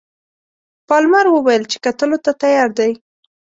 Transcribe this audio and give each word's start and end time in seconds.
پالمر 0.87 1.25
وویل 1.31 1.63
چې 1.71 1.77
کتلو 1.85 2.17
ته 2.25 2.31
تیار 2.41 2.69
دی. 2.79 2.91